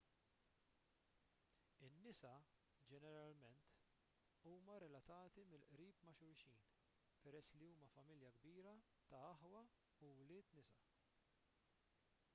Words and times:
in-nisa 1.87 2.31
ġeneralment 2.93 3.67
huma 4.51 4.77
relatati 4.83 5.43
mill-qrib 5.51 6.01
ma' 6.07 6.13
xulxin 6.21 6.63
peress 7.27 7.53
li 7.59 7.67
huma 7.73 7.89
familja 7.97 8.33
kbira 8.41 8.73
ta' 9.13 9.19
aħwa 9.29 9.63
u 10.09 10.09
wlied 10.23 10.49
nisa 10.61 10.83